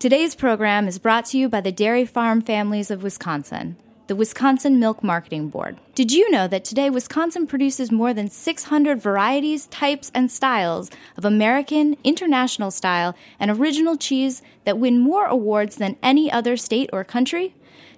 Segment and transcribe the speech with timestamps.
[0.00, 3.76] Today's program is brought to you by the Dairy Farm Families of Wisconsin,
[4.06, 5.78] the Wisconsin Milk Marketing Board.
[5.94, 11.26] Did you know that today Wisconsin produces more than 600 varieties, types, and styles of
[11.26, 17.04] American, international style, and original cheese that win more awards than any other state or
[17.04, 17.54] country?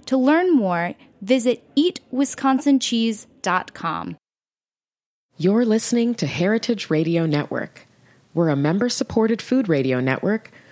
[0.06, 4.16] To learn more, visit eatwisconsincheese.com.
[5.36, 7.86] You're listening to Heritage Radio Network.
[8.34, 10.50] We're a member supported food radio network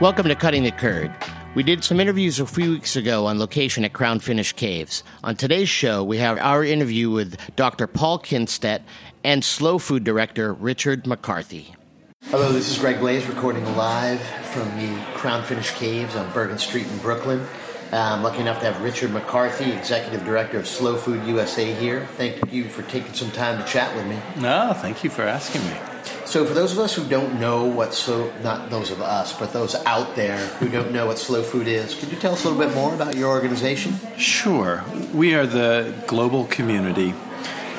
[0.00, 1.14] Welcome to Cutting the Curd.
[1.54, 5.04] We did some interviews a few weeks ago on location at Crown Finish Caves.
[5.22, 7.86] On today's show, we have our interview with Dr.
[7.86, 8.80] Paul Kindstedt
[9.24, 11.74] and Slow Food Director Richard McCarthy.
[12.30, 16.86] Hello, this is Greg Blaze recording live from the Crown Finish Caves on Bergen Street
[16.86, 17.46] in Brooklyn.
[17.92, 22.06] Uh, I'm lucky enough to have Richard McCarthy, Executive Director of Slow Food USA, here.
[22.16, 24.18] Thank you for taking some time to chat with me.
[24.40, 25.89] No, thank you for asking me.
[26.24, 29.52] So, for those of us who don't know what slow, not those of us, but
[29.52, 32.48] those out there who don't know what slow food is, could you tell us a
[32.48, 33.94] little bit more about your organization?
[34.16, 34.84] Sure.
[35.12, 37.14] We are the global community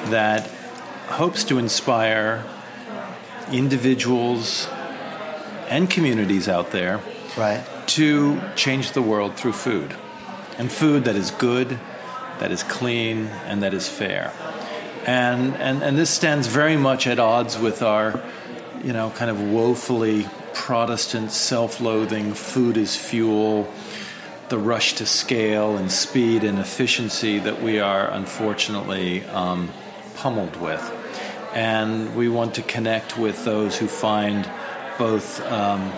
[0.06, 0.48] that
[1.08, 2.44] hopes to inspire
[3.52, 4.68] individuals
[5.70, 7.00] and communities out there
[7.38, 7.64] Right.
[7.88, 9.96] to change the world through food.
[10.58, 11.80] And food that is good,
[12.40, 14.32] that is clean, and that is fair.
[15.06, 18.22] And, and, and this stands very much at odds with our,
[18.84, 23.72] you know, kind of woefully Protestant self loathing, food is fuel,
[24.50, 29.70] the rush to scale and speed and efficiency that we are unfortunately um,
[30.16, 30.82] pummeled with.
[31.54, 34.50] And we want to connect with those who find
[34.98, 35.92] both um,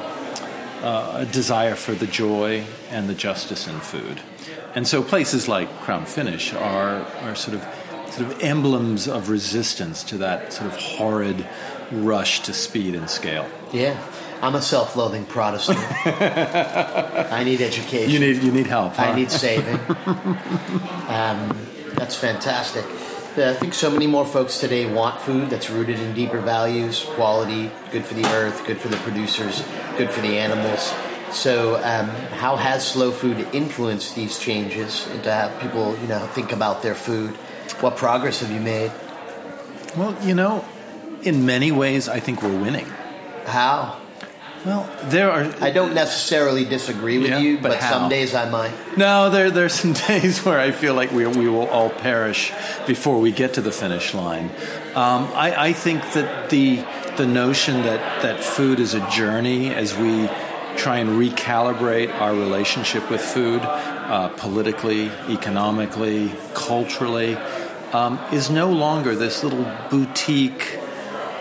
[0.81, 4.21] uh, a desire for the joy and the justice in food.
[4.75, 7.82] And so places like Crown Finish are, are sort of
[8.13, 11.47] sort of emblems of resistance to that sort of horrid
[11.91, 13.49] rush to speed and scale.
[13.71, 13.99] Yeah.
[14.41, 15.79] I'm a self loathing Protestant.
[16.05, 18.11] I need education.
[18.11, 18.99] You need you need help.
[18.99, 19.75] I need saving.
[21.07, 21.57] um,
[21.95, 22.83] that's fantastic.
[23.35, 27.71] I think so many more folks today want food that's rooted in deeper values, quality,
[27.91, 29.65] good for the earth, good for the producers,
[29.97, 30.93] good for the animals.
[31.31, 36.51] So, um, how has slow food influenced these changes into how people, you know, think
[36.51, 37.35] about their food?
[37.81, 38.91] What progress have you made?
[39.97, 40.65] Well, you know,
[41.23, 42.87] in many ways, I think we're winning.
[43.45, 43.99] How?
[44.65, 45.53] Well, there are.
[45.59, 48.71] I don't necessarily disagree with Yeah, you, but but, some days I might.
[48.97, 52.51] No, there are some days where I feel like we we will all perish
[52.87, 54.49] before we get to the finish line.
[54.95, 56.85] Um, I, I think that the
[57.17, 60.29] the notion that that food is a journey as we
[60.77, 67.37] try and recalibrate our relationship with food, uh, politically, economically, culturally,
[67.93, 70.79] um, is no longer this little boutique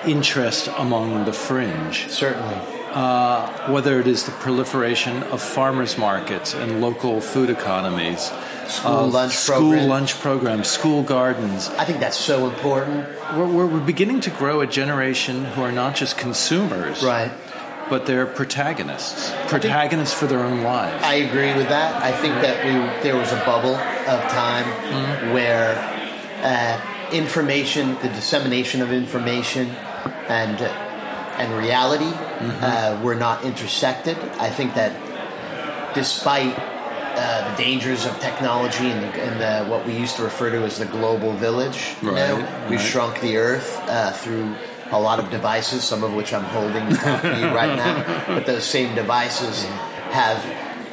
[0.07, 2.57] interest among the fringe Certainly.
[2.93, 8.31] uh, whether it is the proliferation of farmers markets and local food economies,
[8.69, 9.89] School uh, lunch school program.
[9.89, 11.69] lunch programs, school gardens.
[11.71, 13.07] I think that's so important.
[13.37, 17.31] We're, we're, we're beginning to grow a generation who are not just consumers, Right.
[17.91, 21.03] but they're protagonists, protagonists for their own lives.
[21.05, 22.03] I agree with that.
[22.03, 25.33] I think that we there was a bubble of time Mm-hmm.
[25.35, 26.02] where
[26.43, 26.81] uh,
[27.13, 29.69] information, the dissemination of information,
[30.29, 30.61] and
[31.39, 32.65] and reality Mm-hmm.
[32.65, 34.17] uh, were not intersected.
[34.41, 34.93] I think that
[35.95, 40.51] despite uh, the dangers of technology and, the, and the, what we used to refer
[40.51, 42.35] to as the global village, Right,
[42.69, 42.81] we right.
[42.85, 44.57] shrunk the earth uh, through
[44.91, 48.27] a lot of devices, some of which I'm holding to talk to you right now.
[48.27, 49.65] But those same devices
[50.11, 50.43] have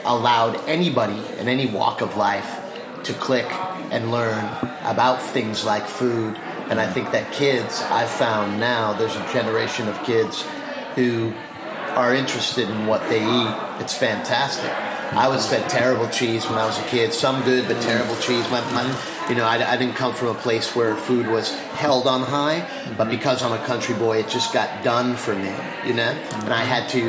[0.06, 2.59] allowed anybody in any walk of life
[3.06, 3.47] to click
[3.91, 4.46] and learn
[4.90, 6.36] about things like food.
[6.70, 6.94] And I mm.
[6.94, 10.44] think that kids, I've found now, there's a generation of kids
[10.96, 11.34] who
[11.96, 13.56] are interested in what they eat.
[13.80, 14.72] It's fantastic.
[15.14, 17.14] I was fed terrible cheese when I was a kid.
[17.14, 18.22] Some good, but terrible mm.
[18.22, 18.50] cheese.
[18.52, 18.84] My, my,
[19.30, 22.59] you know, I, I didn't come from a place where food was held on high,
[22.97, 23.09] but mm-hmm.
[23.12, 25.53] because I'm a country boy, it just got done for me.
[25.85, 26.12] You know,
[26.44, 27.03] and I had to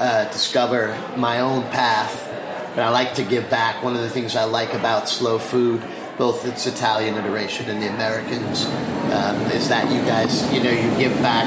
[0.00, 2.32] uh, discover my own path.
[2.72, 3.82] And I like to give back.
[3.82, 5.82] One of the things I like about slow food,
[6.18, 8.66] both its Italian iteration and the Americans,
[9.12, 11.46] um, is that you guys, you know, you give back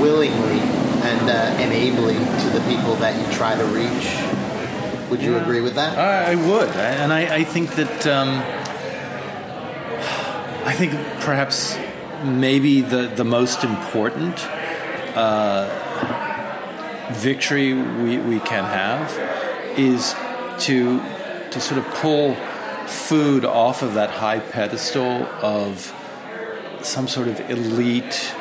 [0.00, 0.60] willingly
[1.02, 1.72] and uh, and
[2.42, 4.18] to the people that you try to reach.
[5.10, 5.96] Would you agree with that?
[5.96, 8.42] I, I would, and I, I think that um,
[10.66, 11.78] I think perhaps
[12.24, 14.44] maybe the the most important
[15.16, 15.68] uh,
[17.12, 19.10] victory we, we can have
[19.78, 20.14] is
[20.64, 21.00] to
[21.50, 22.36] to sort of pull
[22.88, 25.94] food off of that high pedestal of
[26.82, 28.32] some sort of elite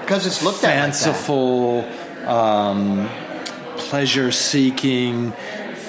[0.00, 1.84] Because it's looked at like fanciful,
[2.26, 3.08] um,
[3.76, 5.32] pleasure seeking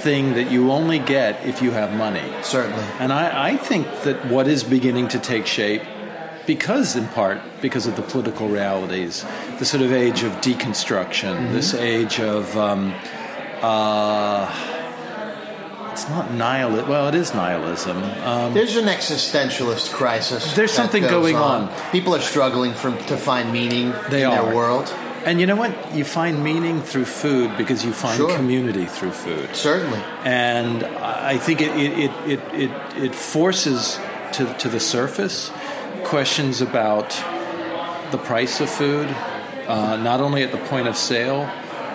[0.03, 2.27] thing that you only get if you have money.
[2.41, 2.83] Certainly.
[2.99, 5.83] And I, I think that what is beginning to take shape,
[6.47, 9.23] because in part because of the political realities,
[9.59, 11.53] the sort of age of deconstruction, Mm-hmm.
[11.53, 12.57] this age of.
[12.57, 12.93] Um,
[13.61, 14.70] uh,
[16.01, 16.89] it's not nihilism.
[16.89, 17.97] Well, it is nihilism.
[18.23, 20.55] Um, There's an existentialist crisis.
[20.55, 21.69] There's something going on.
[21.91, 24.45] People are struggling for, to find meaning They in are.
[24.45, 24.91] their world.
[25.25, 25.93] and you know what?
[25.93, 28.35] You find meaning through food because you find Sure.
[28.35, 29.55] community through food.
[29.55, 30.01] Certainly.
[30.25, 32.71] and I think it it, it, it, it,
[33.05, 33.99] it forces
[34.33, 35.51] to, to the surface
[36.03, 37.09] questions about
[38.11, 39.07] the price of food,
[39.67, 41.47] uh, not only at the point of sale,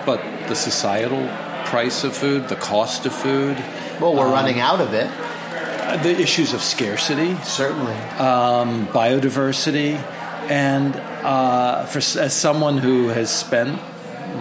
[0.05, 1.27] but the societal
[1.65, 3.57] price of food, the cost of food,
[3.99, 5.07] Well, Um, we're running out of it.
[5.09, 7.93] uh, the issues of scarcity, Certainly.
[8.19, 9.95] um, biodiversity,
[10.49, 13.79] and uh, for as someone who has spent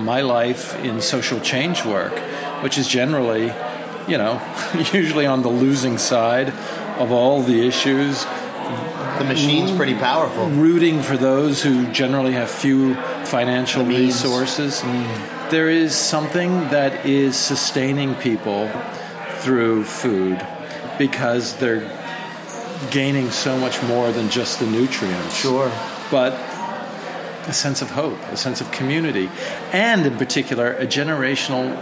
[0.01, 2.13] my life in social change work,
[2.63, 3.53] which is generally,
[4.09, 4.41] you know,
[4.93, 6.49] usually on the losing side
[6.99, 8.25] of all the issues,
[9.19, 10.47] the machine's pretty powerful.
[10.49, 12.95] rooting for those who generally have few
[13.25, 14.83] financial The resources.
[15.51, 18.69] There is something that is sustaining people
[19.47, 20.45] through food
[20.99, 21.89] because they're
[22.91, 25.37] gaining so much more than just the nutrients.
[25.37, 25.71] Sure.
[26.11, 26.33] But
[27.47, 29.31] a sense of hope, a sense of community,
[29.73, 31.81] and in particular, a generational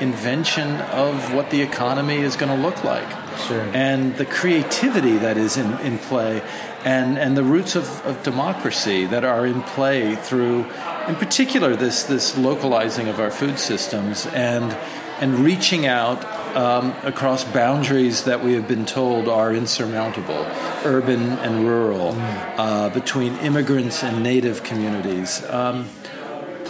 [0.00, 3.08] invention of what the economy is going to look like.
[3.46, 3.60] Sure.
[3.72, 6.42] And the creativity that is in, in play,
[6.84, 10.64] and, and the roots of, of democracy that are in play through,
[11.06, 14.72] in particular, this, this localizing of our food systems and,
[15.20, 16.24] and reaching out
[16.56, 20.46] um, across boundaries that we have been told are insurmountable,
[20.84, 22.12] urban and rural,
[22.58, 25.42] uh, between immigrants and native communities.
[25.50, 25.88] Um,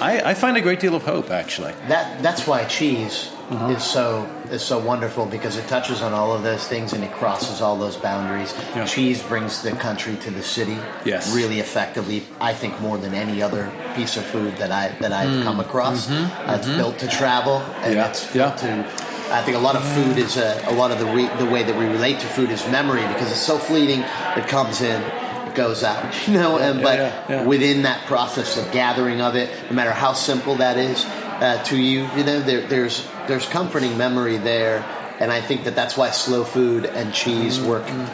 [0.01, 1.73] I, I find a great deal of hope, actually.
[1.89, 3.69] That that's why cheese Uh-huh.
[3.77, 7.13] is so is so wonderful because it touches on all of those things and it
[7.13, 8.55] crosses all those boundaries.
[8.75, 8.87] Yeah.
[8.87, 11.29] Cheese brings the country to the city Yes.
[11.37, 12.23] really effectively.
[12.41, 16.11] I think more than any other piece of food that I that I've come across.
[16.11, 17.83] Uh, it's built to travel and Mm.
[17.85, 17.97] Mm-hmm.
[17.97, 18.09] Yeah.
[18.11, 18.43] it's Yeah.
[18.49, 19.14] built to.
[19.31, 21.63] I think a lot of food is a, a lot of the re, the way
[21.63, 24.01] that we relate to food is memory because it's so fleeting.
[24.37, 25.01] It comes in,
[25.49, 26.59] it goes out, you know.
[26.59, 27.45] and yeah, but yeah, yeah.
[27.45, 31.77] within that process of gathering of it, no matter how simple that is uh, to
[31.77, 34.85] you, you know, there, there's there's comforting memory there,
[35.19, 37.69] and I think that that's why slow food and cheese Mm-hmm.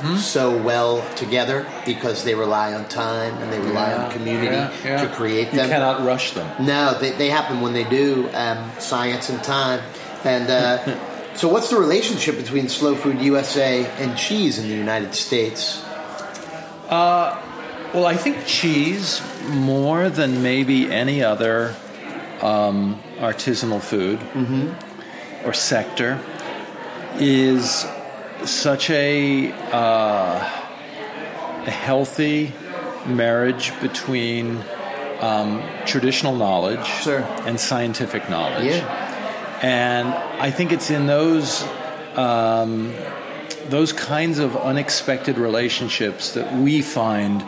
[0.09, 4.73] work so well together because they rely on time and they rely on community Yeah,
[4.85, 5.03] yeah.
[5.03, 5.67] to create them.
[5.67, 6.65] You cannot rush them.
[6.65, 8.29] No, they, they happen when they do.
[8.33, 9.81] Um, science and time.
[10.25, 15.15] And uh, so, what's the relationship between Slow Food USA and cheese in the United
[15.15, 15.83] States?
[17.93, 21.75] Well, I think cheese, more than maybe any other
[22.41, 24.21] um, artisanal food
[25.45, 26.21] or sector,
[27.19, 27.85] is
[28.45, 30.39] such a, uh,
[31.67, 32.53] a healthy
[33.07, 34.63] marriage between
[35.21, 37.21] um, traditional knowledge Sure.
[37.47, 38.67] and scientific knowledge.
[38.67, 39.00] Yeah.
[39.63, 41.63] And I think it's in those
[42.17, 42.95] um,
[43.69, 47.47] those kinds of unexpected relationships that we find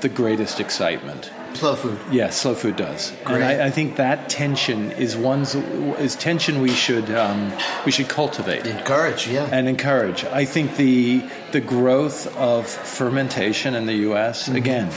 [0.00, 1.30] the greatest excitement.
[1.54, 2.00] Slow food.
[2.10, 3.36] Yes, slow food does, Great.
[3.36, 7.52] and I, I think that tension is one's is tension we should um,
[7.86, 9.48] we should cultivate Encourage, yeah.
[9.52, 10.24] and encourage.
[10.24, 11.22] I think the
[11.52, 14.44] the growth of fermentation in the U.S.
[14.48, 14.56] Mm-hmm.
[14.56, 14.90] again.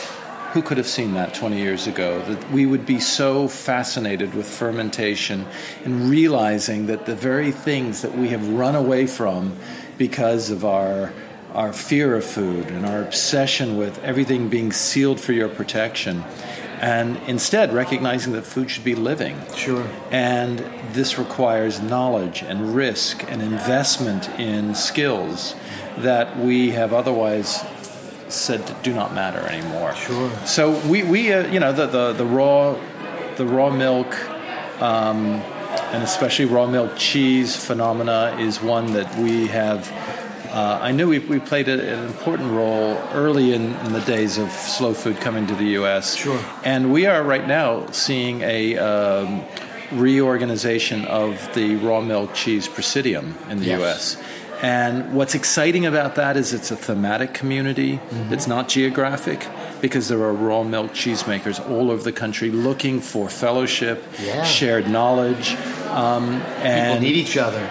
[0.54, 2.22] Who could have seen that 20 years ago?
[2.22, 5.46] That we would be so fascinated with fermentation
[5.84, 9.58] and realizing that the very things that we have run away from
[9.98, 11.12] because of our
[11.54, 16.24] our fear of food and our obsession with everything being sealed for your protection,
[16.80, 19.36] and instead recognizing that food should be living.
[19.56, 19.88] Sure.
[20.12, 20.60] And
[20.94, 25.56] this requires knowledge and risk and investment in skills
[25.98, 27.64] that we have otherwise
[28.30, 29.94] said do not matter anymore.
[29.96, 30.30] Sure.
[30.46, 32.78] So we, we uh, you know, the, the, the raw
[33.38, 34.08] the raw milk
[34.82, 35.42] um,
[35.92, 39.92] and especially raw milk cheese phenomena is one that we have.
[40.50, 44.38] Uh, I knew we, we played a, an important role early in, in the days
[44.38, 46.16] of slow food coming to the U.S.
[46.16, 46.40] Sure.
[46.64, 49.44] And we are right now seeing a um,
[49.92, 53.80] reorganization of the raw milk cheese Presidium in the Yes.
[53.80, 54.24] U.S.
[54.62, 57.98] And what's exciting about that is it's a thematic community.
[57.98, 58.34] Mm-hmm.
[58.34, 59.48] It's not geographic
[59.82, 64.44] because there are raw milk cheesemakers all over the country looking for fellowship, Yeah.
[64.44, 65.56] shared knowledge,
[65.92, 67.70] um, People and need each other.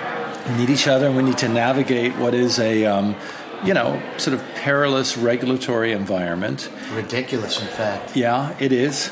[0.56, 3.16] need each other, and we need to navigate what is a, um,
[3.64, 6.68] you know, sort of perilous regulatory environment.
[6.94, 8.14] Ridiculous, in fact.
[8.16, 9.10] Yeah, it is.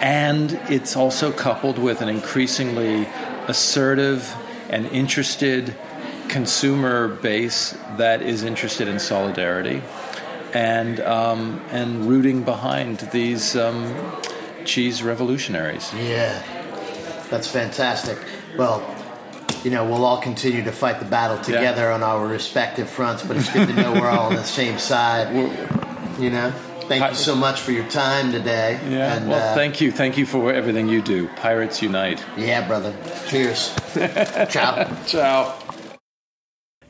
[0.00, 3.08] And it's also coupled with an increasingly
[3.48, 4.32] assertive
[4.70, 5.74] and interested
[6.32, 9.82] consumer base that is interested in solidarity
[10.54, 13.94] and, um, and rooting behind these um,
[14.64, 15.92] cheese revolutionaries.
[15.94, 16.42] Yeah,
[17.28, 18.18] that's fantastic.
[18.56, 18.82] Well,
[19.62, 23.36] you know, we'll all continue to fight the battle together on our respective fronts, but
[23.36, 25.34] it's good to know we're all on the same side.
[26.18, 26.50] You know,
[26.88, 28.80] thank you so much for your time today.
[28.88, 29.92] Yeah, and, well, uh, thank you.
[29.92, 31.28] Thank you for everything you do.
[31.36, 32.24] Pirates Unite.
[32.36, 32.94] Yeah, brother.
[33.28, 33.74] Cheers.
[34.48, 35.04] Ciao.
[35.06, 35.61] Ciao.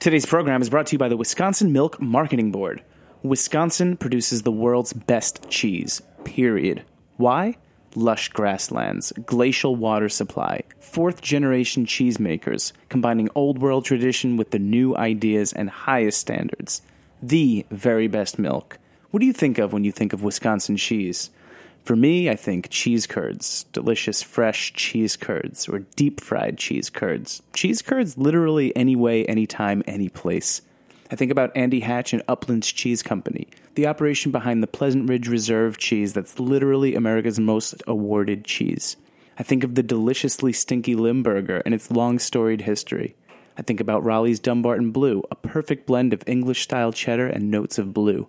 [0.02, 2.82] Today's program is brought to you by the Wisconsin Milk Marketing Board.
[3.22, 6.82] Wisconsin produces the world's best cheese, period.
[7.18, 7.56] Why?
[7.94, 14.96] Lush grasslands, glacial water supply, fourth generation cheesemakers, combining old world tradition with the new
[14.96, 16.82] ideas and highest standards.
[17.22, 18.78] The very best milk.
[19.12, 21.30] What do you think of when you think of Wisconsin cheese?
[21.84, 27.42] For me, I think cheese curds, delicious fresh cheese curds, or deep fried cheese curds.
[27.54, 30.62] Cheese curds literally any way, anytime, any place.
[31.10, 35.28] I think about Andy Hatch and Uplands Cheese Company, the operation behind the Pleasant Ridge
[35.28, 38.96] Reserve cheese that's literally America's most awarded cheese.
[39.36, 43.16] I think of the deliciously stinky Limburger and its long storied history.
[43.58, 47.76] I think about Roelli's Dumbarton Blue, a perfect blend of English style cheddar and notes
[47.76, 48.28] of blue.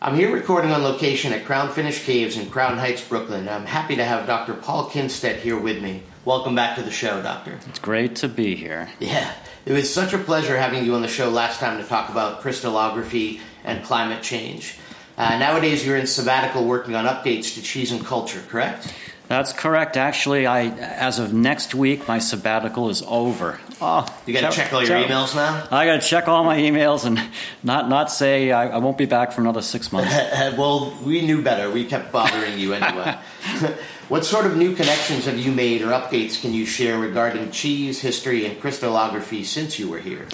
[0.00, 3.48] I'm here recording on location at Crown Finish Caves in Crown Heights, Brooklyn.
[3.48, 4.52] I'm happy to have Dr.
[4.52, 6.02] Paul Kindstedt here with me.
[6.26, 7.58] Welcome back to the show, Doctor.
[7.66, 8.90] It's great to be here.
[9.00, 9.32] Yeah,
[9.64, 12.42] it was such a pleasure having you on the show last time to talk about
[12.42, 14.76] crystallography and climate change.
[15.16, 18.92] Uh, nowadays, you're in sabbatical working on updates to cheese and culture, correct?
[19.28, 19.96] That's correct.
[19.96, 23.60] Actually, I as of next week, my sabbatical is over.
[23.78, 25.66] Oh, You got to check all your emails now.
[25.70, 27.20] I got to check all my emails and
[27.62, 30.14] not not say I, I won't be back for another six months.
[30.56, 31.70] well, we knew better.
[31.70, 33.18] We kept bothering you anyway.
[34.08, 38.00] what sort of new connections have you made or updates can you share regarding cheese,
[38.00, 40.26] history, and crystallography since you were here?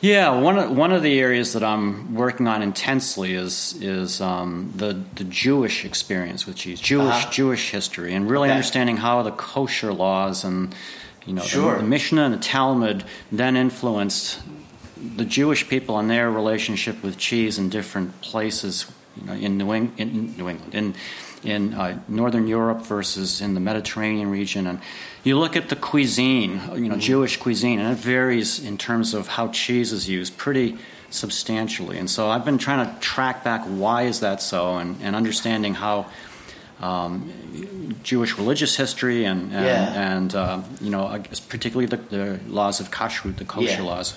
[0.00, 4.72] Yeah, one of, one of the areas that I'm working on intensely is is um,
[4.74, 7.30] the the Jewish experience with cheese, Jewish Uh-huh.
[7.30, 8.54] Jewish history, and really Okay.
[8.56, 10.74] understanding how the kosher laws and
[11.26, 11.74] you know Sure.
[11.76, 14.40] the, the Mishnah and the Talmud then influenced
[15.16, 19.70] the Jewish people and their relationship with cheese in different places, you know, in New,
[19.72, 20.94] Eng- in New England, in
[21.44, 24.80] in uh, Northern Europe versus in the Mediterranean region, and
[25.22, 29.28] you look at the cuisine, you know, Jewish cuisine, and it varies in terms of
[29.28, 30.76] how cheese is used pretty
[31.10, 31.98] substantially.
[31.98, 35.74] And so I've been trying to track back why is that so, and, and understanding
[35.74, 36.06] how.
[36.80, 40.16] Um, Jewish religious history and and, Yeah.
[40.16, 43.82] and uh, you know particularly the, the laws of kashrut, the kosher Yeah.
[43.82, 44.14] laws.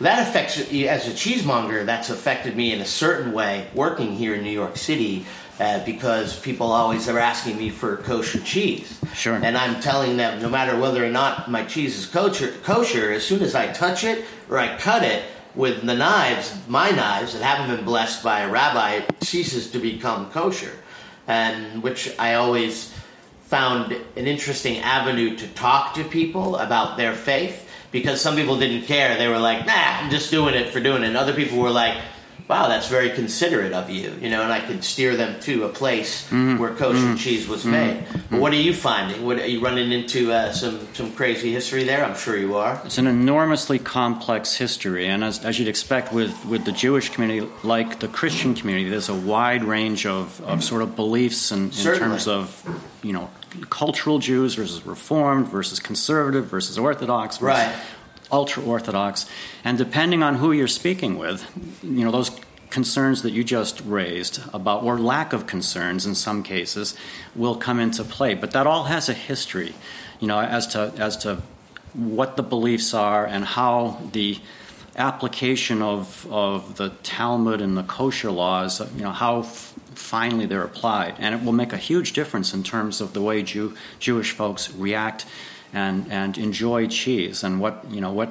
[0.00, 1.86] That affects as a cheesemonger.
[1.86, 5.24] That's affected me in a certain way working here in New York City
[5.60, 8.98] uh, because people always are asking me for kosher cheese.
[9.14, 9.36] Sure.
[9.36, 13.24] And I'm telling them no matter whether or not my cheese is kosher, kosher as
[13.24, 15.22] soon as I touch it or I cut it
[15.54, 19.78] with the knives, my knives that haven't been blessed by a rabbi, it ceases to
[19.78, 20.72] become kosher.
[21.26, 22.92] And which I always
[23.44, 28.86] found an interesting avenue to talk to people about their faith because some people didn't
[28.86, 29.16] care.
[29.16, 31.06] They were like, nah, I'm just doing it for doing it.
[31.08, 31.96] And other people were like,
[32.48, 35.68] wow, that's very considerate of you, you know, and I could steer them to a
[35.70, 36.58] place mm-hmm.
[36.58, 37.16] where kosher mm-hmm.
[37.16, 37.70] cheese was mm-hmm.
[37.72, 38.06] made.
[38.30, 39.24] But what are you finding?
[39.24, 42.04] What, are you running into uh, some, some crazy history there?
[42.04, 42.80] I'm sure you are.
[42.84, 47.50] It's an enormously complex history, and as, as you'd expect with, with the Jewish community,
[47.62, 51.70] like the Christian community, there's a wide range of, of sort of beliefs in, in
[51.70, 52.62] terms of,
[53.02, 53.30] you know,
[53.70, 57.76] cultural Jews versus Reformed versus conservative versus Orthodox versus Right.
[58.30, 59.26] Ultra Orthodox,
[59.64, 61.50] and depending on who you're speaking with,
[61.82, 62.30] you know, those
[62.70, 66.96] concerns that you just raised about, or lack of concerns in some cases,
[67.36, 68.34] will come into play.
[68.34, 69.74] But that all has a history,
[70.18, 71.42] you know, as to as to
[71.92, 74.38] what the beliefs are and how the
[74.96, 81.14] application of of the Talmud and the kosher laws, you know, how finely they're applied,
[81.18, 84.72] and it will make a huge difference in terms of the way Jew, Jewish folks
[84.74, 85.24] react
[85.74, 88.30] and and enjoy cheese and what you know what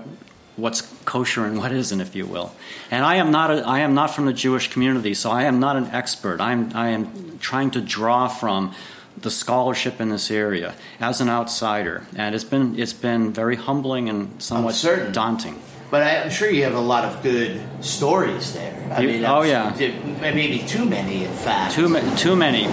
[0.56, 2.52] what's kosher and what isn't, if you will.
[2.92, 5.60] And I am not a, I am not from the Jewish community, so I am
[5.60, 6.40] not an expert.
[6.42, 8.74] I'm I am trying to draw from
[9.22, 14.10] the scholarship in this area as an outsider, and it's been it's been very humbling
[14.10, 14.76] and somewhat
[15.12, 15.60] daunting.
[15.92, 18.74] But I'm sure you have a lot of good stories there.
[18.92, 19.92] I You- mean, oh, I'm- yeah.
[20.22, 21.76] maybe too many, in fact.
[21.76, 22.64] Too, ma- too many,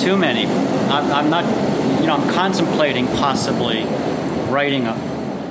[0.00, 0.46] too many.
[0.88, 1.44] I'm, I'm not,
[2.06, 3.82] you know, I'm contemplating possibly
[4.48, 4.92] writing a,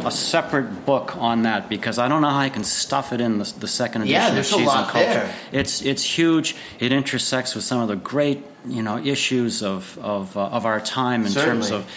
[0.05, 3.39] a separate book on that because I don't know how I can stuff it in
[3.39, 5.05] the, the second edition Yeah, of there's a lot Culture.
[5.05, 5.35] there.
[5.51, 6.55] It's it's huge.
[6.79, 10.79] It intersects with some of the great, you know, issues of of, uh, of our
[10.79, 11.91] time in terms of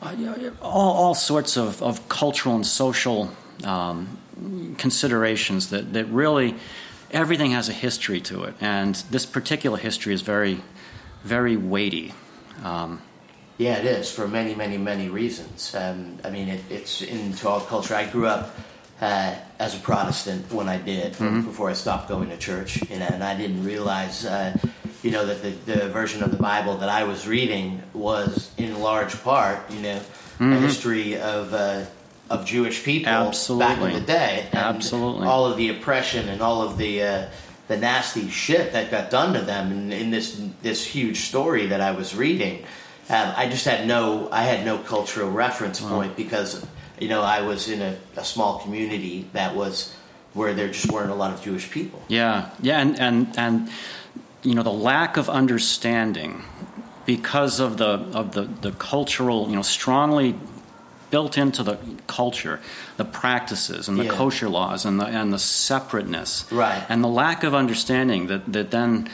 [0.00, 0.14] uh,
[0.62, 3.32] all, all sorts of, of cultural and social
[3.64, 4.16] um,
[4.78, 6.54] considerations that, that really
[7.10, 10.60] everything has a history to it, and this particular history is very,
[11.24, 12.14] very weighty.
[12.62, 13.02] Um,
[13.58, 15.74] Yeah, it is for many, many, many reasons.
[15.74, 17.94] Um, I mean, it, it's into all culture.
[17.94, 18.54] I grew up
[19.00, 21.42] uh, as a Protestant when I did, Mm-hmm.
[21.42, 24.56] before I stopped going to church, you know, and I didn't realize, uh,
[25.02, 28.78] you know, that the, the version of the Bible that I was reading was in
[28.80, 30.00] large part, you know,
[30.40, 31.52] a history of.
[31.52, 31.84] Uh,
[32.30, 33.84] of Jewish people back Mm-hmm.
[33.84, 35.26] In the day, and Absolutely.
[35.26, 37.28] all of the oppression and all of the uh,
[37.68, 41.80] the nasty shit that got done to them in, in this this huge story that
[41.80, 42.64] I was reading.
[43.10, 46.64] Um, I just had no I had no cultural reference point because
[47.00, 49.94] you know I was in a, a small community that was
[50.34, 52.02] where there just weren't a lot of Jewish people.
[52.08, 53.70] Yeah, yeah, and and and
[54.42, 56.42] you know the lack of understanding
[57.06, 60.34] because of the of the the cultural, you know, strongly
[61.10, 62.60] built into the culture,
[62.98, 64.12] the practices and the Yeah.
[64.12, 66.84] kosher laws and the and the separateness, Right.
[66.90, 69.08] And the lack of understanding that that then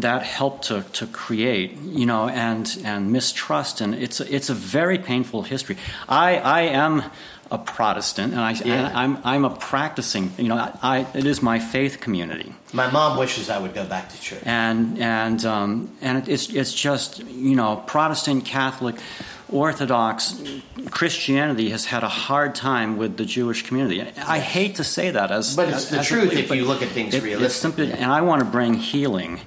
[0.00, 4.54] that helped to, to create, you know, and and mistrust, and it's a, it's a
[4.54, 5.76] very painful history.
[6.08, 7.02] I I am
[7.50, 8.74] a Protestant, and I Yeah.
[8.74, 13.18] and I'm I'm a practicing, you know, I it is my faith community My mom
[13.18, 14.42] wishes I would go back to church.
[14.44, 18.96] and and um, and it's it's just you know Protestant, Catholic,
[19.50, 20.34] Orthodox
[20.90, 24.02] Christianity has had a hard time with the Jewish community.
[24.36, 26.82] I hate to say that as But it's as- the as truth if you look
[26.82, 27.86] at things it- realistically.
[27.86, 29.40] simply- and I want to bring healing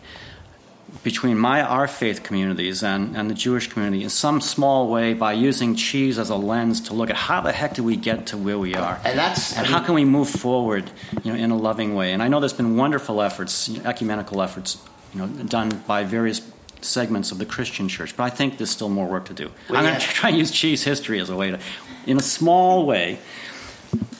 [1.03, 5.33] between my our faith communities and, and the Jewish community in some small way by
[5.33, 8.37] using cheese as a lens to look at how the heck do we get to
[8.37, 8.99] where we are?
[9.03, 10.91] And that's- and I how can we move forward
[11.23, 12.13] you know in a loving way?
[12.13, 14.77] And I know there's been wonderful efforts ecumenical efforts
[15.13, 16.41] you know done by various
[16.81, 19.51] segments of the Christian church but I think there's still more work to do.
[19.69, 19.91] Well, I'm yeah.
[19.91, 21.59] going to try and use cheese history as a way to
[22.05, 23.19] in a small way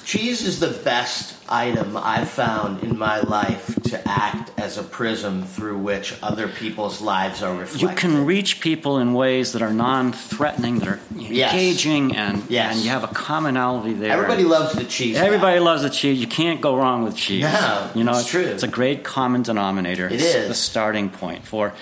[0.03, 5.43] Cheese is the best item I've found in my life to act as a prism
[5.43, 7.81] through which other people's lives are reflected.
[7.89, 11.53] you can reach people in ways that are non-threatening, that are Yes.
[11.53, 12.75] engaging, and Yes.
[12.75, 14.11] and you have a commonality there.
[14.11, 15.17] Everybody loves the cheese.
[15.17, 16.19] Everybody loves the cheese.
[16.19, 17.43] You can't go wrong with cheese.
[17.43, 18.41] No, you know it's true.
[18.41, 20.05] It's a great common denominator.
[20.07, 20.47] It it's is.
[20.47, 21.73] the starting point for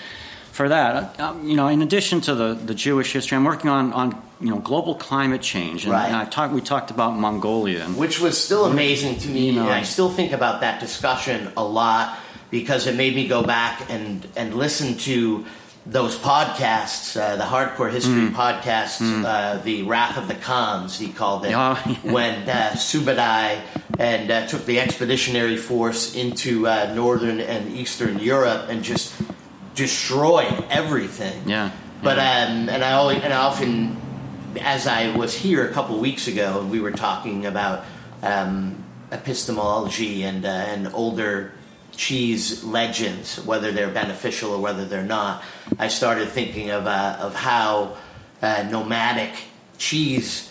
[0.59, 1.17] for that.
[1.17, 4.07] Uh, you know, in addition to the, the Jewish history, I'm working on, on
[4.41, 6.07] you know global climate change, and, Right.
[6.07, 9.41] and I talked we talked about Mongolia and which was still amazing to me.
[9.47, 9.61] You know.
[9.63, 12.05] and I still think about that discussion a lot
[12.51, 15.45] because it made me go back and and listen to
[15.85, 18.35] those podcasts, uh, the hardcore history Mm.
[18.43, 21.75] podcasts, uh, the Wrath of the Khans, he called it, Yeah.
[22.03, 23.61] when uh, Subadai
[23.97, 29.13] and uh, took the expeditionary force into uh, northern and eastern Europe and just
[29.79, 31.47] destroyed everything.
[31.47, 31.71] Yeah.
[32.03, 33.97] But um, and I always and I often,
[34.61, 37.85] as I was here a couple weeks ago, we were talking about
[38.21, 41.53] um, epistemology and uh, and older
[41.95, 45.43] cheese legends, whether they're beneficial or whether they're not.
[45.77, 47.97] I started thinking of uh, of how
[48.41, 49.31] uh, nomadic
[49.77, 50.48] cheese.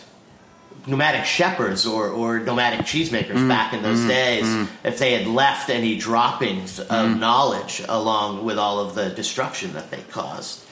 [0.87, 4.69] Nomadic shepherds or, or nomadic cheesemakers mm, back in those mm, days, mm.
[4.85, 9.91] if they had left any droppings of knowledge along with all of the destruction that
[9.91, 10.65] they caused.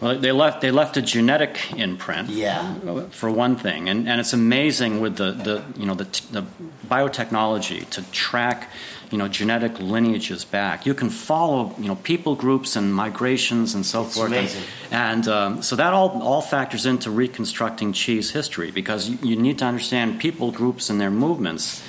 [0.00, 2.28] Well, they left they left a genetic imprint.
[2.28, 2.74] Yeah.
[3.10, 6.44] For one thing, and, and it's amazing with the, the you know the, t- the
[6.86, 8.70] biotechnology to track
[9.10, 10.84] you know genetic lineages back.
[10.84, 14.26] You can follow you know people groups and migrations and so It's forth.
[14.32, 14.62] And- amazing.
[14.90, 19.58] And, um, so that all all factors into reconstructing cheese history because you, you need
[19.58, 21.82] to understand people groups and their movements,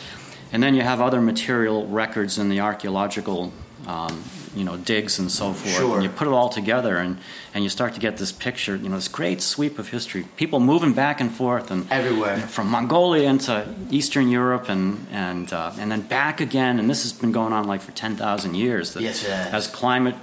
[0.54, 3.52] and then you have other material records in the archaeological
[3.86, 4.24] um,
[4.56, 5.76] you know, digs and so forth.
[5.76, 5.96] Sure.
[5.96, 7.18] And you put it all together, and,
[7.54, 10.26] and you start to get this picture, you know, this great sweep of history.
[10.36, 12.36] People moving back and forth and Everywhere.
[12.36, 16.80] you know, from Mongolia into Eastern Europe and and uh, and then back again.
[16.80, 18.94] And this has been going on like for ten thousand years.
[18.94, 19.26] That Yes.
[19.26, 20.16] As climate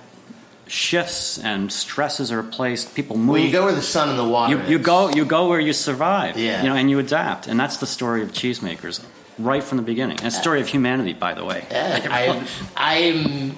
[0.66, 3.28] shifts and stresses are placed, people move.
[3.34, 4.54] Well, you go where the sun and the water.
[4.56, 6.38] You, you go you go where you survive.
[6.38, 6.62] Yeah.
[6.62, 9.04] You know, and you adapt, and that's the story of cheesemakers,
[9.38, 10.16] right from the beginning.
[10.18, 11.66] And the story of humanity, by the way.
[11.70, 13.56] Yeah, I, I'm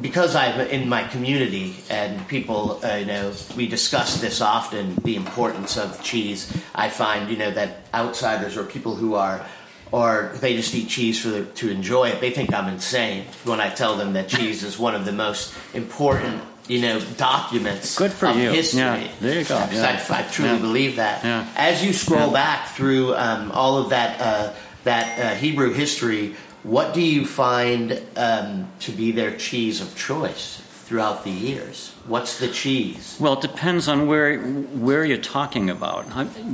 [0.00, 5.16] because I'm in my community and people, uh, you know, we discuss this often the
[5.16, 6.52] importance of cheese.
[6.74, 9.44] I find, you know, that outsiders or people who are,
[9.90, 12.20] or they just eat cheese for the, to enjoy it.
[12.20, 15.54] They think I'm insane when I tell them that cheese is one of the most
[15.74, 16.42] important.
[16.68, 18.50] You know, documents Good for you.
[18.50, 18.80] history.
[18.80, 19.54] Yeah, there you go.
[19.72, 20.02] Yeah.
[20.10, 20.58] I, I truly Yeah.
[20.58, 21.24] believe that.
[21.24, 21.48] Yeah.
[21.56, 24.52] As you scroll back through um, all of that uh,
[24.84, 30.60] that uh, Hebrew history, what do you find um, to be their cheese of choice
[30.84, 31.94] throughout the years?
[32.06, 33.16] What's the cheese?
[33.20, 36.04] Well, it depends on where where you're talking about.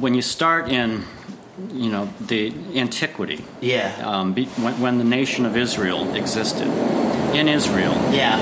[0.01, 1.05] When you start in,
[1.73, 6.69] you know, the antiquity, Yeah, um, when, when the nation of Israel existed,
[7.35, 8.39] in Israel, yeah,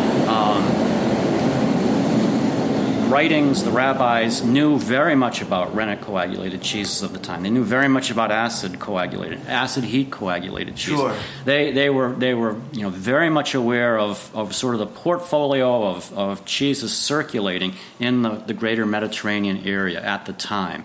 [3.12, 7.42] writings, the rabbis knew very much about rennet coagulated cheeses of the time.
[7.42, 10.96] They knew very much about acid coagulated, acid heat coagulated cheese.
[10.96, 11.14] Sure.
[11.44, 14.86] They they were they were you know very much aware of, of sort of the
[14.86, 20.84] portfolio of, of cheeses circulating in the, the greater Mediterranean area at the time.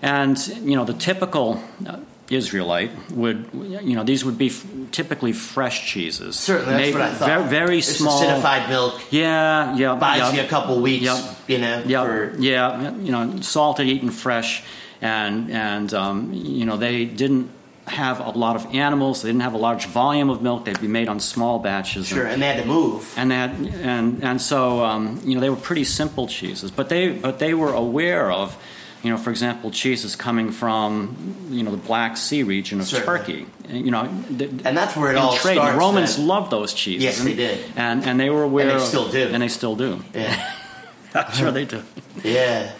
[0.00, 1.98] And you know the typical uh,
[2.30, 6.36] Israelite would you know these would be f- typically fresh cheeses.
[6.36, 6.72] certainly.
[6.72, 7.28] That's Made what I thought.
[7.28, 8.22] Very, very small.
[8.22, 9.94] acidified milk Yeah, yeah.
[9.96, 10.32] buys yeah.
[10.32, 11.04] you a couple weeks.
[11.04, 11.36] Yep.
[11.48, 14.62] You know, Yeah, for- yeah, you know, salted, eaten fresh,
[15.02, 17.50] and and um, you know they didn't
[17.86, 19.20] have a lot of animals.
[19.20, 20.64] They didn't have a large volume of milk.
[20.64, 22.06] They'd be made on small batches.
[22.08, 23.12] sure, and, and they had to move.
[23.18, 23.50] and that
[23.82, 27.52] and and so um, you know they were pretty simple cheeses, but they but they
[27.52, 28.56] were aware of.
[29.04, 31.14] You know, for example, cheese is coming from
[31.50, 33.18] you know the Black Sea region of Certainly.
[33.18, 33.46] Turkey.
[33.68, 35.54] You know, th- And that's where it all trade.
[35.56, 36.26] starts, The Romans then.
[36.26, 37.04] loved those cheeses.
[37.04, 37.64] Yes, and, they did.
[37.76, 38.64] and and they were aware.
[38.64, 39.28] And they of- still do.
[39.32, 40.02] and they still do.
[40.14, 40.52] Yeah,
[41.14, 41.82] I'm sure they do.
[42.22, 42.72] yeah,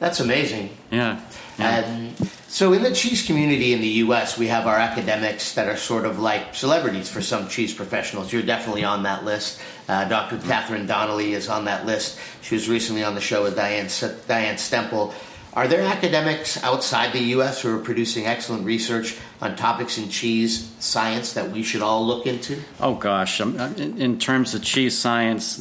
[0.00, 0.70] that's amazing.
[0.90, 1.20] Yeah.
[1.58, 1.80] yeah.
[1.84, 2.16] And
[2.48, 6.06] so, in the cheese community in the U.S., we have our academics that are sort
[6.06, 8.32] of like celebrities for some cheese professionals.
[8.32, 9.60] You're definitely on that list.
[9.88, 10.38] Uh, Dr.
[10.38, 12.18] Catherine Donnelly is on that list.
[12.42, 13.88] She was recently on the show with Diane
[14.26, 15.12] Diane Stemple.
[15.54, 17.62] Are there academics outside the U.S.
[17.62, 22.26] who are producing excellent research on topics in cheese science that we should all look
[22.26, 22.60] into?
[22.80, 25.60] Oh gosh, um, uh, in, terms of cheese science,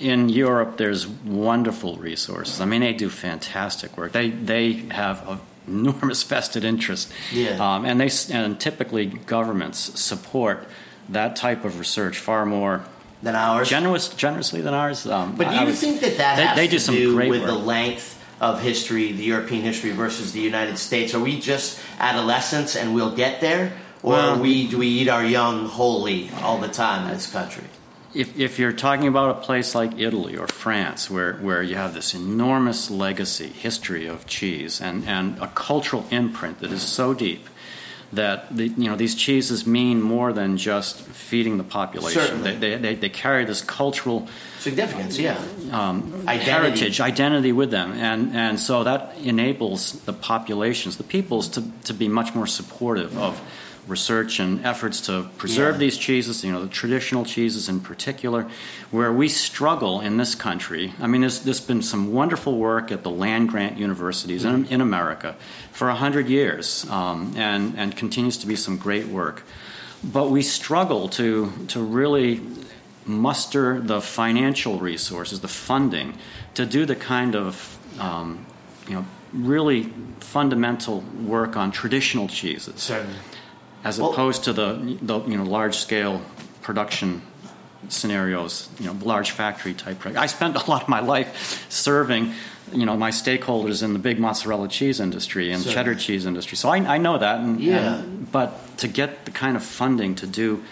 [0.00, 2.60] in Europe there's wonderful resources.
[2.60, 4.12] I mean, they do fantastic work.
[4.12, 5.38] They they have a
[5.68, 7.56] enormous vested interest, Yeah.
[7.58, 10.66] um, and they and typically governments support
[11.08, 12.84] that type of research far more
[13.22, 13.68] Than ours.
[13.68, 15.06] generous generously than ours.
[15.06, 17.14] Um, But do I you would- think that that they, has they to do some
[17.14, 17.50] great with work.
[17.50, 21.14] the length of history, the European history versus the United States?
[21.14, 25.24] Are we just adolescents and we'll get there, or Well- we do we eat our
[25.24, 27.64] young wholly all the time in this country?
[28.14, 31.94] if, if you're talking about a place like Italy or France, where, where you have
[31.94, 37.48] this enormous legacy, history of cheese, and, and a cultural imprint that is so deep
[38.16, 42.42] that the, you know these cheeses mean more than just feeding the population.
[42.42, 45.38] They, they, they, they carry this cultural Significance, yeah.
[45.72, 46.50] um, Identity.
[46.50, 51.92] heritage, identity with them, and and so that enables the populations, the peoples, to to
[51.92, 53.40] be much more supportive of
[53.86, 55.78] research and efforts to preserve Yeah.
[55.78, 56.42] these cheeses.
[56.44, 58.46] You know, the traditional cheeses in particular,
[58.90, 60.92] where we struggle in this country.
[61.00, 64.80] I mean, there's, there's been some wonderful work at the land grant universities in, in
[64.80, 65.36] America
[65.72, 69.42] for a hundred years, um, and and continues to be some great work.
[70.02, 72.40] But we struggle to to really
[73.06, 76.14] muster the financial resources, the funding,
[76.54, 78.46] to do the kind of um,
[78.88, 83.16] you know really fundamental work on traditional cheeses, Certainly.
[83.84, 86.20] As Well- opposed to the, the you know large scale
[86.62, 87.22] production
[87.88, 90.06] scenarios, you know, large factory type.
[90.06, 92.32] I spent a lot of my life serving.
[92.72, 95.74] You know my stakeholders in the big mozzarella cheese industry and Certainly.
[95.74, 97.40] cheddar cheese industry, so I, I know that.
[97.40, 97.96] And, Yeah.
[97.98, 100.62] and- but to get the kind of funding to do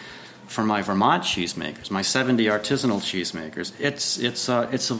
[0.48, 4.98] for my Vermont cheesemakers, my 70 artisanal cheesemakers, it's it's a it's a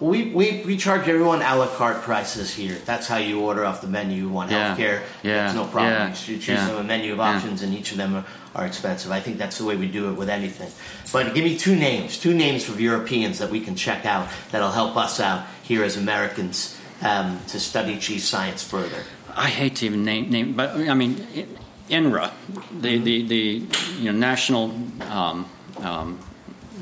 [0.00, 2.74] We, we, we charge everyone a la carte prices here.
[2.84, 4.16] That's how you order off the menu.
[4.16, 4.74] You want Yeah.
[4.76, 5.46] healthcare, Yeah.
[5.46, 5.92] it's no problem.
[5.92, 6.08] Yeah.
[6.26, 6.66] You choose Yeah.
[6.68, 9.10] from a menu of options, and each of them are, are expensive.
[9.12, 10.70] I think that's the way we do it with anything.
[11.12, 14.72] But give me two names, two names of Europeans that we can check out that'll
[14.72, 19.04] help us out here as Americans um, to study cheese science further.
[19.36, 21.26] I hate to even name name, but I mean
[21.90, 22.30] INRA,
[22.80, 23.62] the the, the
[24.00, 24.72] you know national
[25.10, 25.46] um,
[25.82, 26.18] um,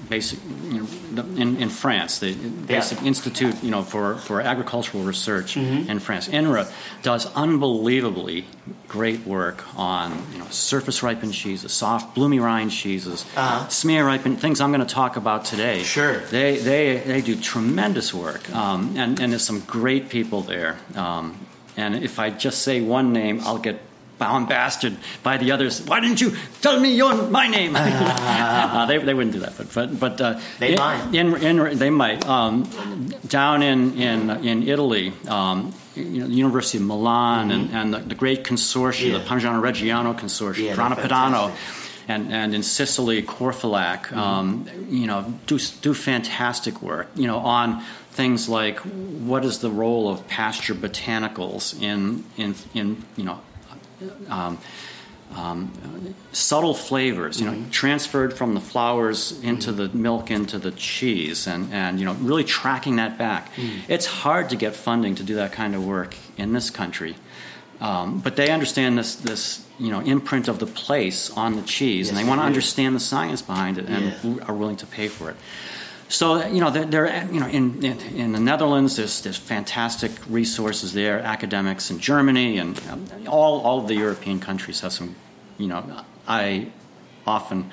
[0.08, 0.38] basic,
[0.70, 3.06] you know, in, in France, the basic Yeah.
[3.08, 5.90] institute, you know, for, for agricultural research Mm-hmm.
[5.90, 6.28] in France.
[6.28, 6.70] INRA
[7.02, 8.44] does unbelievably
[8.88, 13.68] great work on, you know, surface ripened cheeses, soft, bloomy rind cheeses, Uh-huh.
[13.68, 15.82] smear ripened things I'm going to talk about today.
[15.82, 16.18] Sure.
[16.30, 20.76] They, they, they do tremendous work, um, and, and there's some great people there.
[20.94, 23.80] Um, and if I just say one name, I'll get
[24.18, 25.82] bombasted by the others.
[25.82, 27.74] Why didn't you tell me your my name?
[27.76, 31.14] uh, they, they wouldn't do that, but but but uh, They in, might.
[31.14, 32.26] In, in, they might.
[32.26, 32.64] Um,
[33.28, 35.12] down in in in Italy.
[35.28, 39.18] Um, you know, the University of Milan and, and the, the great consortium, Yeah.
[39.18, 41.54] the Parmigiano Reggiano consortium, Yeah, Grana Padano,
[42.08, 47.80] and, and in Sicily, CoRFiLaC, um, you know, do, do fantastic work, you know, on
[48.10, 53.38] things like what is the role of pasture botanicals in, in, in you know,
[54.28, 54.58] um,
[55.34, 61.46] um, subtle flavors, you know, transferred from the flowers into the milk into the cheese,
[61.46, 63.50] and, and you know, really tracking that back.
[63.88, 67.16] It's hard to get funding to do that kind of work in this country,
[67.80, 72.08] um, but they understand this this you know imprint of the place on the cheese,
[72.10, 74.44] and they want to understand the science behind it, and Yeah.
[74.46, 75.36] are willing to pay for it.
[76.14, 80.12] So you know, they're, they're you know in, in in the Netherlands, there's there's fantastic
[80.28, 81.18] resources there.
[81.18, 85.16] Academics in Germany and um, all all of the European countries have some.
[85.58, 85.84] You know,
[86.28, 86.68] I
[87.26, 87.70] often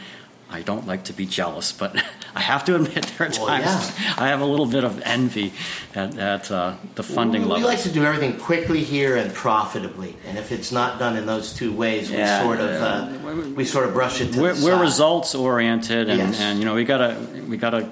[0.51, 1.95] I don't like to be jealous, but
[2.36, 3.65] I have to admit there are Well, times
[3.99, 4.13] yeah.
[4.17, 5.54] I have a little bit of envy
[5.95, 7.69] at, at uh, the funding we, we level.
[7.69, 11.54] like to do everything quickly here and profitably, and if it's not done in those
[11.54, 14.82] two ways, we Yeah, sort of uh, we sort of brush it to we're, we're
[14.82, 16.39] results oriented, and, Yes.
[16.41, 17.15] and you know we gotta
[17.47, 17.89] we gotta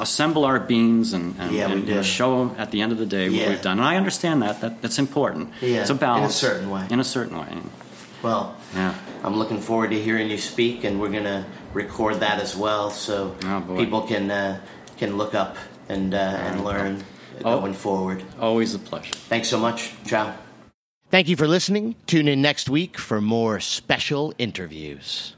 [0.00, 1.88] assemble our beans and, and, Yeah, we and, do.
[1.90, 3.78] you know, show at the end of the day what we've done.
[3.78, 5.50] And I understand that that that's important.
[5.60, 6.86] Yeah, it's a balance in a certain way.
[6.90, 7.48] In a certain way.
[8.22, 8.94] Well, Yeah.
[9.24, 13.34] I'm looking forward to hearing you speak, and we're gonna record that as well, so
[13.44, 14.60] Oh, people can uh,
[14.98, 15.56] can look up
[15.88, 17.02] and uh, and learn
[17.44, 17.60] Oh.
[17.60, 18.22] going forward.
[18.40, 19.14] Always a pleasure.
[19.28, 19.92] Thanks so much.
[20.06, 20.34] Ciao.
[21.10, 21.94] Thank you for listening.
[22.06, 25.37] Tune in next week for more special interviews.